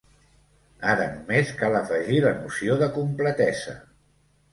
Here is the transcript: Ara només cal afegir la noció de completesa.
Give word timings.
Ara 0.93 1.03
només 1.09 1.51
cal 1.59 1.77
afegir 1.79 2.17
la 2.23 2.31
noció 2.39 2.79
de 2.85 2.87
completesa. 2.97 3.77